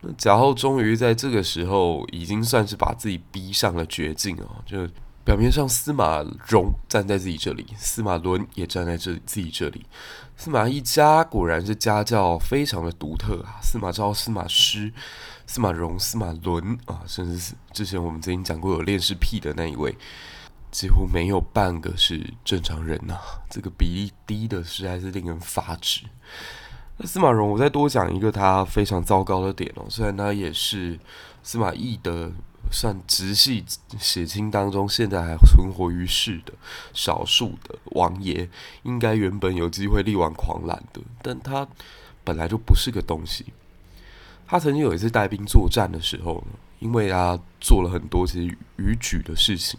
[0.03, 4.87] 那贾后终于在这个时候，已经算是把自己逼上了绝境哦，就。
[5.22, 9.87] 表面上司马荣站在自己这里，司马伦也站在这自己这里。
[10.37, 13.61] 司马一家果然是家教非常的独特啊！
[13.62, 14.90] 司马昭、司马师、
[15.46, 19.94] 司马荣、司马伦啊，甚至是之前我们曾经讲过有恋尸癖的那一位，
[20.70, 23.18] 几乎没有半个是正常人呐、
[23.50, 26.06] 这个比例低的实在是令人发指。
[26.96, 30.98] 那司马荣，我再多讲一个他非常糟糕的点哦，虽然他也是
[31.42, 32.33] 司马懿的。
[32.71, 33.64] 算直系
[33.98, 36.52] 血亲当中，现在还存活于世的
[36.94, 38.48] 少数的王爷，
[38.85, 41.66] 应该原本有机会力挽狂澜的，但他
[42.23, 43.46] 本来就不是个东西。
[44.46, 49.79] 他曾经有一次带兵作战的时候呢，因为他做了很多其实逾矩的事情，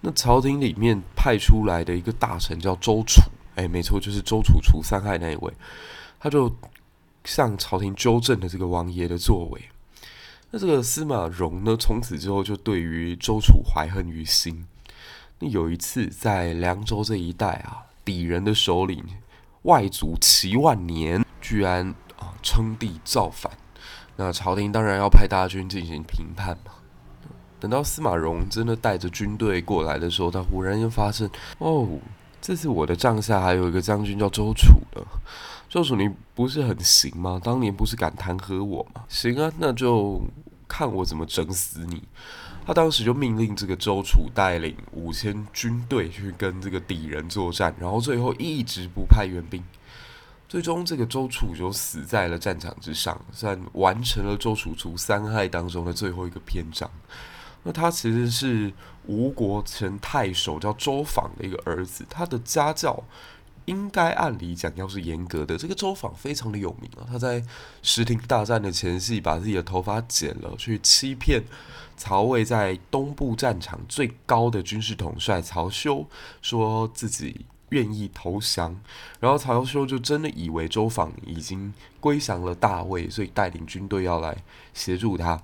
[0.00, 3.20] 那朝廷里面派出来的一个大臣叫周楚，
[3.54, 5.52] 哎，没错，就是周楚除三害那一位，
[6.18, 6.54] 他就
[7.24, 9.60] 向朝廷纠正了这个王爷的作为。
[10.50, 14.66] 那这个司马荣呢，从此之后就对于周楚怀恨于心。
[15.38, 19.04] 那有一次在凉州这一带啊，氐人的首领
[19.62, 23.52] 外族齐万年居然啊称帝造反，
[24.16, 26.72] 那朝廷当然要派大军进行平叛嘛。
[27.58, 31.28] 等到司马荣真的带着军队过来的时候，他忽然又发现，
[31.58, 31.88] 哦，
[32.40, 35.04] 这次我的帐下还有一个将军叫周楚的。
[35.76, 37.38] 周楚，你不是很行吗？
[37.44, 39.04] 当年不是敢弹劾我吗？
[39.10, 40.22] 行啊，那就
[40.66, 42.02] 看我怎么整死你。
[42.64, 49.62] 他当时就命令这个周楚带领五千军队去跟这个敌人作战，然后最后一直不派援兵，
[50.48, 56.90] 最终这个周楚就死在了战场之上，算完成了周楚除三害当中的最后一个篇章。
[57.64, 58.72] 那他其实是
[59.04, 62.98] 吴国前太守叫周访的一个儿子，他的家教
[63.66, 65.56] 应该按理讲要是严格的。
[65.56, 67.44] 这个周访非常的有名啊，他在
[67.82, 71.44] 石亭大战的前夕，把自己的头发剪了，去欺骗
[71.96, 76.06] 曹魏在东部战场最高的军事统帅曹休，
[76.42, 78.78] 说自己愿意投降，
[79.18, 84.36] 然后曹休就真的以为周访已经归降了大魏，所以带领军队要来
[84.72, 85.42] 协助他。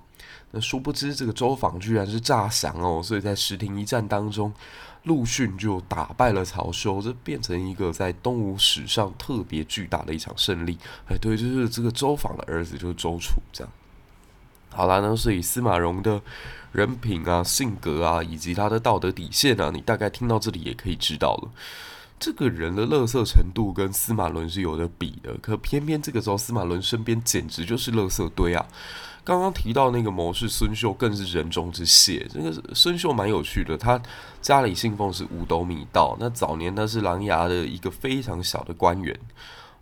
[0.52, 4.52] 那殊不知，这个周访居然是诈降哦，所以在石亭一战当中，
[5.04, 10.78] 陆逊就打败了曹休，这变成一个在东吴史上特别巨大的一场胜利。
[11.08, 13.72] 哎，对，就是这个周访的儿子就是周楚，这样。
[14.70, 16.20] 好啦，那所以司马荣的
[16.70, 21.50] 人品啊、性格啊，以及他的道德底线啊，你大概听到这里也可以知道了。
[22.22, 28.64] 这个人的乐色程度跟司马伦是有的比的，可偏偏这个时候司马伦身边简直就是乐色堆啊！
[29.24, 32.24] 刚刚提到那个谋士孙秀更是人中之蟹。
[32.32, 34.00] 这个孙秀蛮有趣的，他
[34.40, 39.18] 家里信奉是五斗米道，那早年他是琅琊的一个非常小的官员，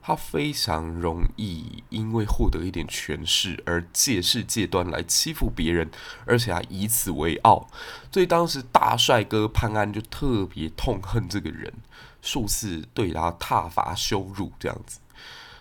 [0.01, 5.91] 他非常容易因为获得一点权势而借势借端来欺负别人，
[6.25, 7.69] 而且还以此为傲，
[8.11, 11.71] 所以当时大帅哥潘安就特别痛恨这个人。
[12.23, 14.99] 数次对他挞伐羞辱这样子，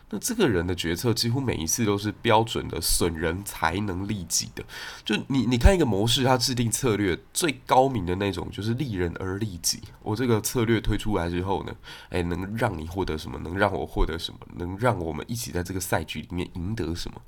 [0.10, 4.64] 那这个人的决策几乎每一次都是标准的损人才能利己的。
[5.06, 9.80] 就你你看一个谋士，他制定策略最高明的那种，就是利人而利己。
[10.02, 11.76] 我这个策略推出来之后呢，
[12.10, 13.38] 诶，能让你获得什么？
[13.40, 14.40] 能让我获得什么？
[14.56, 17.22] 能让我们一起在这个赛局里面赢得什么？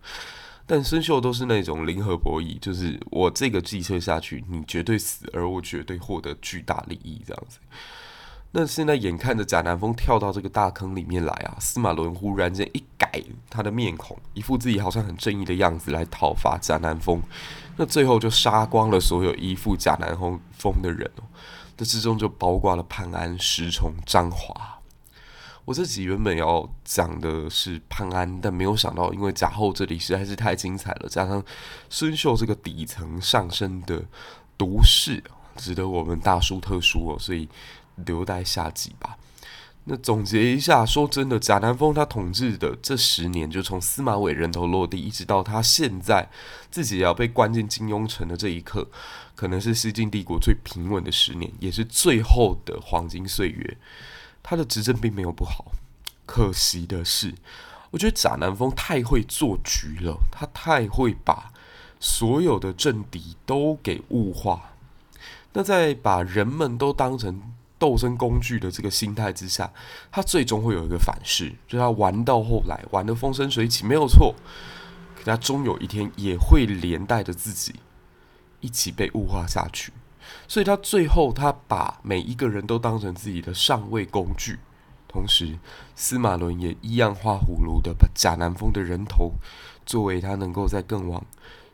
[0.66, 7.60] 但孙秀都是那种零和博弈，就是我这个计策下去，你绝对死，而我绝对获得巨大利益这样子。
[8.54, 13.10] 那现在眼看着贾南风跳到这个大坑里面来啊，司马伦忽然间一改
[13.50, 17.22] 他的面孔，一副自己好像很正义的样子来讨伐贾南风，
[17.78, 21.24] 那最后就杀光了所有依附贾南风风的人哦。
[21.78, 24.80] 这之中就包括了潘安、石崇、张华。
[25.64, 31.42] 我这集原本要讲的是潘安，但没有想到，因为贾后这里实在是太精彩了，加上
[31.90, 34.04] 孙秀这个底层上升的
[34.58, 35.24] 毒誓，
[35.56, 37.48] 值得我们大书特书哦，所以。
[37.96, 39.18] 留待下集吧。
[39.86, 46.30] 那总结一下，说真的，贾南风他统治的这十年，就从司马伟人头落地，一直到他现在
[46.70, 48.88] 自己也要被关进金庸城的这一刻，
[49.34, 53.78] 可能是西晋帝国最平稳的十年，也是最后的黄金岁月。
[54.44, 55.72] 他的执政并没有不好，
[56.28, 57.34] 可惜的是，
[57.90, 61.52] 我觉得贾南风太会做局了，他太会把
[62.00, 64.74] 所有的政敌都给物化。
[65.54, 67.42] 那在把人们都当成
[67.82, 69.74] 斗争工具的这个心态之下，
[70.12, 74.36] 他最终会有一个反噬，就他玩到后来玩得风生水起没有错，
[75.16, 77.74] 可他终有一天也会连带着自己
[78.60, 79.92] 一起被物化下去。
[80.48, 84.60] 所以他最后他把每一个人都当成自己的上位工具，
[85.08, 85.58] 同时
[85.96, 89.32] 司马伦也一样画葫芦的把贾南风的人头
[89.88, 91.26] 作为他能够在更往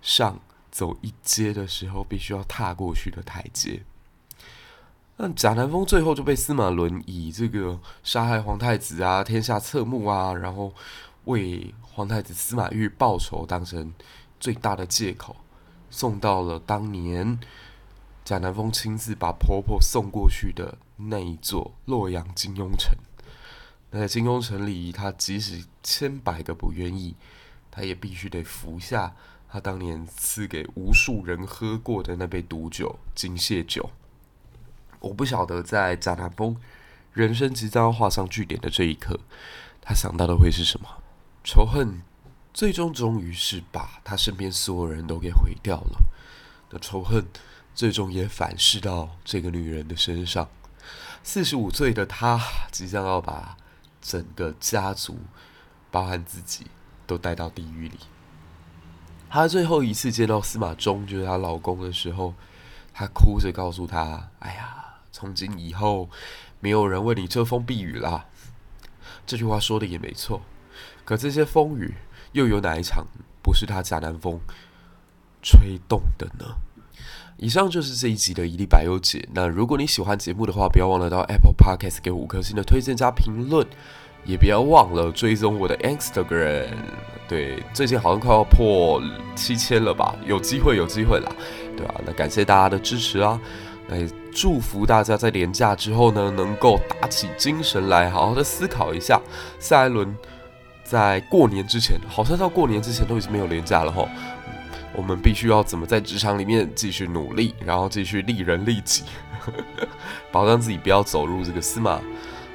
[0.02, 0.40] 上
[0.72, 3.82] 走一阶的时候必须要踏过去的台阶。
[5.20, 10.72] 那贾南风最后就被司马伦以这个杀害皇太子啊、天下侧目啊，然后
[11.26, 13.92] 为皇太子司马昱报仇当成
[14.40, 15.36] 最大的借口，
[15.90, 17.40] 送到了当年
[18.24, 22.96] 贾南风亲自把婆婆送过去的那一座洛阳金庸城。
[23.90, 27.16] 那在金庸城里，他即使千百个不愿意，
[27.72, 29.16] 他也必须得服下
[29.50, 33.90] 他当年赐给无数人喝过的那杯毒酒——金屑酒。
[35.00, 36.58] 我不晓得在贾南风
[37.14, 39.20] 人生即将要画上句点的这一刻，
[39.82, 40.88] 他想到的会是什么？
[41.44, 42.02] 仇恨
[42.54, 46.00] 最终终于是把他身边所有人都给毁掉了。
[46.70, 47.26] 那仇恨
[47.74, 50.50] 最终也反噬到这个女人的身上。
[51.24, 52.40] 四十五岁的她
[52.72, 53.58] 即将要把
[54.02, 55.20] 整个家族，
[55.92, 56.68] 包含自己，
[57.06, 57.98] 都带到地狱里。
[59.30, 62.34] 她最后一次见到司马衷，就是她老公的时候，
[62.94, 64.87] 她哭着告诉他：“哎呀，
[65.20, 66.08] 从今以后，
[66.60, 68.26] 没有人为你遮风避雨啦。”
[69.26, 70.44] 这句话说的也没错。
[71.04, 71.96] 可这些风雨，
[72.34, 73.08] 又有哪一场
[73.42, 74.40] 不是他假南风
[75.42, 76.46] 吹动的呢？
[77.38, 79.28] 以上就是这一集的一历百忧解。
[79.34, 83.66] 那如果你喜欢节目的话，不要忘了到 Apple Podcast 给五颗星的推荐加评论，
[84.24, 86.76] 也不要忘了追踪我的 Instagram。
[87.28, 89.02] 对，最近好像快要破
[89.36, 90.16] 七千了吧？
[90.26, 91.32] 有机会，有机会啦，
[91.76, 91.96] 对、啊？
[92.06, 93.40] 那感谢大家的支持啊！
[93.88, 99.22] 那也祝福大家在连假之后呢，能够打起精神来，好好的思考一下
[99.60, 100.16] 下一轮。
[100.84, 104.08] 在过年之前，好像到过年之前都已经没有连假了吼。
[104.94, 109.04] 我们必须要怎么在职场里面继续努力，然后继续利人利己，
[110.32, 112.00] 保障自己不要走入这个司马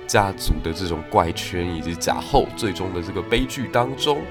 [0.07, 4.23] 家族的这种怪圈以及假后最终的这个悲剧当中。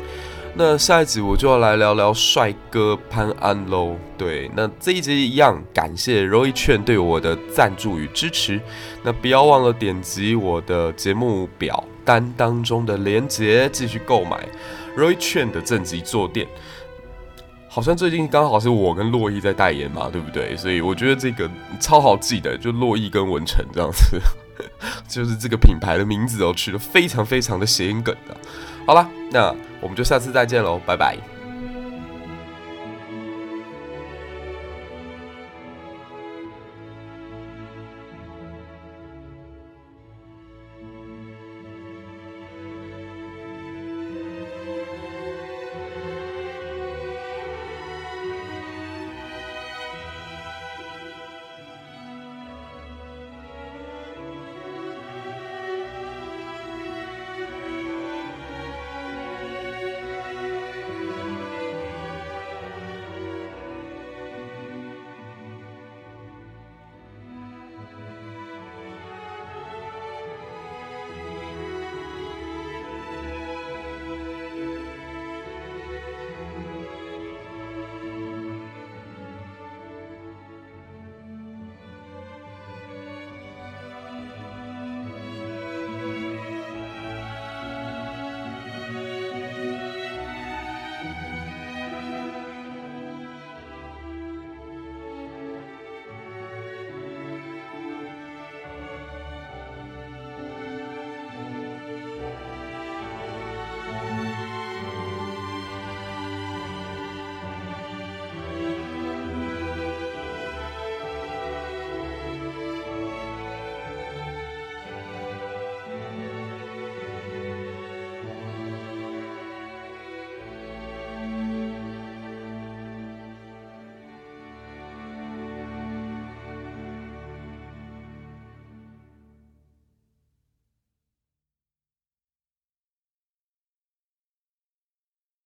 [0.54, 3.95] 那下一集我就要来聊聊帅哥潘安喽。
[4.18, 8.60] 对，那这一集一样，感谢 Roy 券对我的赞助与支持。
[9.02, 11.84] 那不要忘了点击我的节目表。
[12.04, 14.43] 单当中的链接继续购买
[14.97, 16.47] Roy 券的正极坐垫，
[17.70, 20.58] 好像最近刚好是我跟洛伊在代言嘛，对不对？
[20.58, 21.47] 所以我觉得这个
[21.80, 24.20] 超好记的，就洛伊跟文成这样子，
[25.07, 28.36] 就是这个品牌的名字哦，取得非常非常的谐音梗的。
[28.86, 31.40] 好了，那我们就下次再见喽，拜拜。